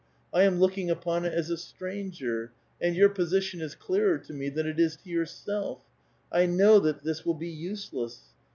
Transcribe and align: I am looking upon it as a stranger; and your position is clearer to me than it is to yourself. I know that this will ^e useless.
I 0.33 0.41
am 0.45 0.59
looking 0.59 0.89
upon 0.89 1.25
it 1.25 1.33
as 1.35 1.51
a 1.51 1.57
stranger; 1.57 2.51
and 2.81 2.95
your 2.95 3.09
position 3.09 3.61
is 3.61 3.75
clearer 3.75 4.17
to 4.17 4.33
me 4.33 4.49
than 4.49 4.65
it 4.65 4.79
is 4.79 4.95
to 4.95 5.11
yourself. 5.11 5.83
I 6.31 6.47
know 6.47 6.79
that 6.79 7.03
this 7.03 7.23
will 7.23 7.35
^e 7.37 7.55
useless. 7.55 8.23